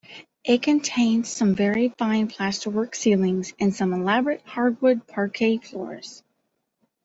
[0.43, 6.23] It contains some very fine plasterwork ceilings and some elaborate hardwood parquet floors.